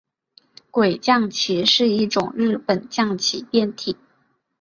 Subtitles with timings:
[0.71, 3.95] 鬼将棋是一种日本将棋变体。